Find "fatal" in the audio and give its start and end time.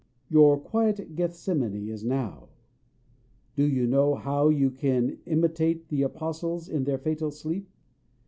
6.97-7.29